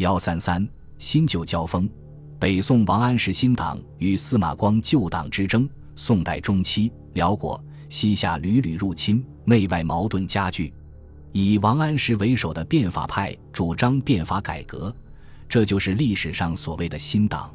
[0.00, 1.86] 幺三三新旧交锋，
[2.38, 5.68] 北宋王安石新党与司马光旧党之争。
[5.94, 10.72] 宋代中期，辽国西夏屡屡入侵，内外矛盾加剧。
[11.32, 14.94] 以王安石为首的变法派主张变法改革，
[15.46, 17.52] 这就是历史上所谓的新党。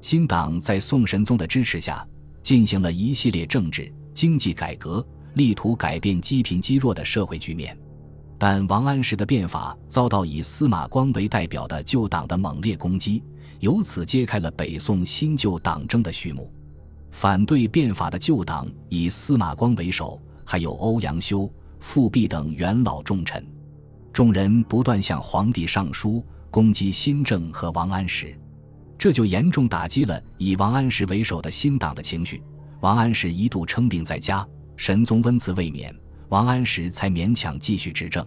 [0.00, 2.06] 新党在宋神宗的支持下，
[2.44, 5.04] 进行了一系列政治、经济改革，
[5.34, 7.76] 力图改变积贫积弱的社会局面。
[8.44, 13.22] 但王安石的变法遭到以司马光为代表的旧党的猛烈攻击，
[13.60, 16.52] 由此揭开了北宋新旧党争的序幕。
[17.12, 23.46] 反对变法的旧党以司马光为首，还有欧阳修、富弼等元老重臣，
[24.12, 28.36] 众人不断向皇帝上书攻击新政和王安石，
[28.98, 32.42] 这就严重打击了以王安石为首的新党的情绪。
[32.80, 34.44] 王安石一度称病在家，
[34.76, 35.94] 神宗温赐未免。
[36.32, 38.26] 王安石才勉强继续执政。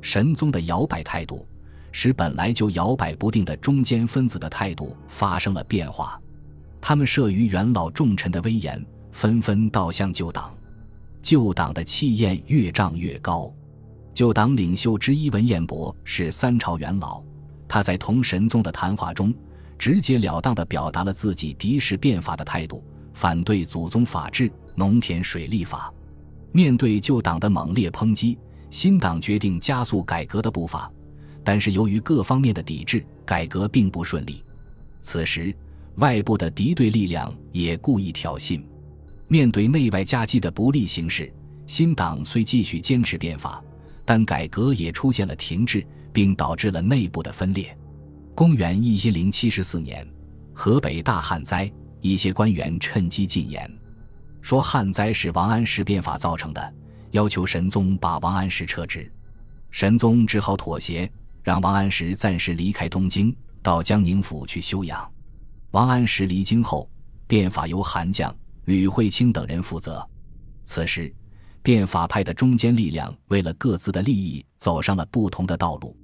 [0.00, 1.44] 神宗的摇摆态度，
[1.90, 6.20] 使本来就摇摆不定的中间分子的态度发生了变化。
[6.80, 10.54] 他们慑于元老重臣的威严，纷纷倒向旧党。
[11.20, 13.52] 旧党的气焰越涨越高。
[14.14, 17.20] 旧党领袖之一文彦博是三朝元老，
[17.66, 19.34] 他在同神宗的谈话中，
[19.76, 25.92] 直截了当地表达了自己敌视变法的态度，反对祖宗法制、农田水利法。
[26.52, 28.38] 面对旧党的猛烈抨击，
[28.70, 30.90] 新党决定加速改革的步伐，
[31.42, 34.44] 但是由于各方面的抵制，改革并不顺利。
[35.00, 35.54] 此时，
[35.96, 38.62] 外部的敌对力量也故意挑衅。
[39.28, 41.32] 面对内外夹击的不利形势，
[41.66, 43.64] 新党虽继续坚持变法，
[44.04, 47.74] 但改革也出现了停滞，并导致了内部的分裂。
[48.34, 50.06] 公元一一零七十四年，
[50.52, 53.70] 河北大旱灾，一些官员趁机进言。
[54.42, 56.74] 说旱灾是王安石变法造成的，
[57.12, 59.10] 要求神宗把王安石撤职。
[59.70, 61.10] 神宗只好妥协，
[61.42, 65.10] 让王安石暂时离开东京，到江宁府去休养。
[65.70, 66.90] 王安石离京后，
[67.26, 68.34] 变法由韩将
[68.66, 70.06] 吕惠卿等人负责。
[70.64, 71.14] 此时，
[71.62, 75.96] 变法派的中坚力量为了各自的利益走上了不同的道路。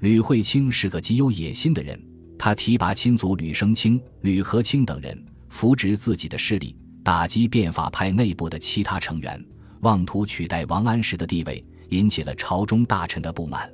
[0.00, 2.00] 吕惠卿是个极有野心的人，
[2.38, 6.76] 他提拔亲族吕生卿、吕和卿等人，扶植自己的势力。
[7.08, 9.42] 打击变法派内部的其他成员，
[9.80, 13.66] 妄图取代王安石的地位，引起了朝中大臣的不满。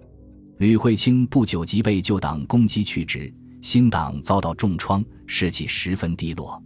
[0.59, 6.63] 吕惠卿不久即被旧党攻击去职，新党遭到重创，士气十分低落。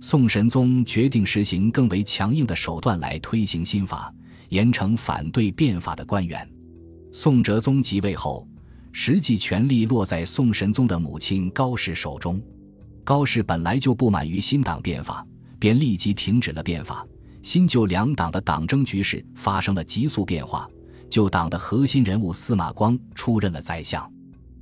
[0.00, 4.14] 宋神宗决定实行更为强硬的手段来推行新法，
[4.50, 6.48] 严惩反对变法的官员。
[7.10, 8.46] 宋哲宗即位后，
[8.92, 12.40] 实际权力落在宋神宗的母亲高氏手中。
[13.02, 15.26] 高氏本来就不满于新党变法。
[15.58, 17.06] 便立即停止了变法，
[17.42, 20.68] 新旧两党的党争局势发生了急速变化。
[21.10, 24.10] 旧党的核心人物司马光出任了宰相。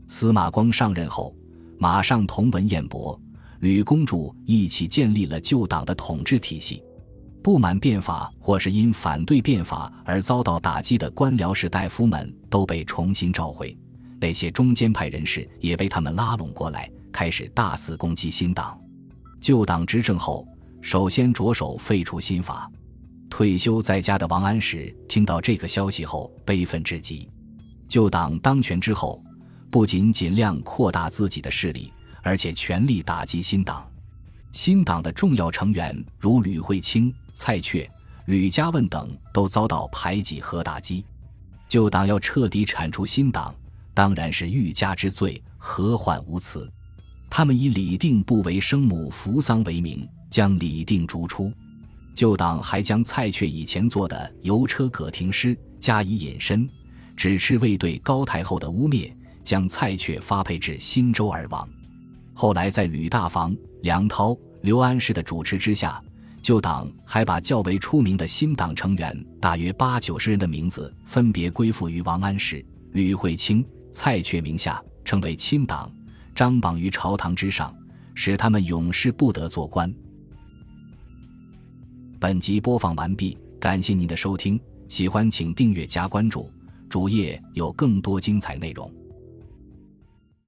[0.07, 1.35] 司马光上任后，
[1.79, 3.19] 马上同文彦博、
[3.61, 6.83] 吕公主一起建立了旧党的统治体系。
[7.43, 13.77] 不满变法或是因反对变法而遭到打击的官僚士大夫们都被重新召回，
[14.21, 18.79] 那些中间派人士也被他们拉拢过来，开始大肆攻击新党。
[19.41, 20.47] 旧党执政后。
[20.83, 22.71] 首先着手废除新法，
[23.31, 27.27] 退休在家的王安石听到这个消息后悲愤至极。
[27.89, 29.23] 旧党当权之后，
[29.71, 33.89] 不仅尽量扩大自己的势力，而且全力打击新党。
[34.51, 37.89] 新党的重要成员如吕惠卿、蔡确、
[38.27, 41.05] 吕家问等都遭到排挤和打击。
[41.69, 43.55] 旧党要彻底铲除新党，
[43.95, 46.71] 当然是欲加之罪，何患无辞？
[47.35, 50.07] 他们以李定不为生母扶丧为名。
[50.29, 51.51] 将李定逐出，
[52.15, 56.69] 旧党还将蔡确以前做的油车葛廷诗加以引申，
[57.17, 59.13] 只斥未对高太后的污蔑，
[59.45, 61.69] 将蔡确发配至新州而亡。
[62.33, 66.03] 后来在吕大防、梁涛、刘安世的主持之下，
[66.41, 73.63] 旧党还把较为出名的新党成员大约八九十人的名字分别归附于王安石、吕惠卿、
[73.93, 75.93] 蔡确名下，称为亲党，
[76.35, 77.75] 张榜于朝堂之上，
[78.15, 79.93] 使他们永世不得做官。
[82.19, 86.51] 本集播放完毕，感谢您的收听，喜欢请订阅加关注，
[86.89, 88.91] 主页有更多精彩内容。